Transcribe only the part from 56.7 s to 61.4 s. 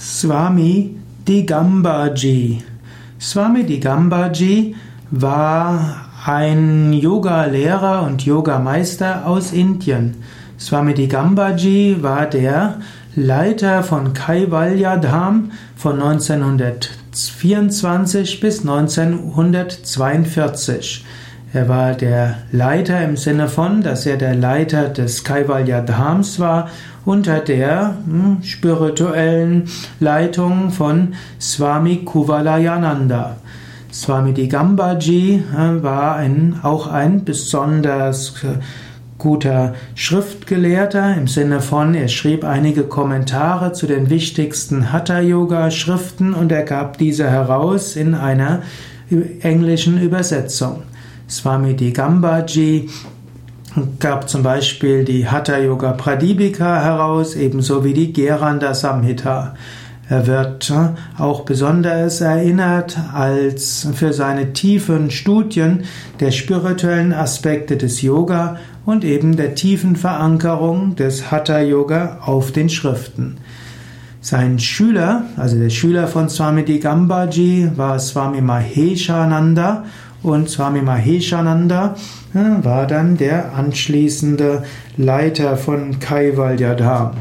heraus, ebenso wie die Geranda Samhita. Er wird äh,